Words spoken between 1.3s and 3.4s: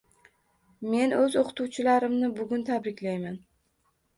oʻqituvchilarimni bugun tabriklayman!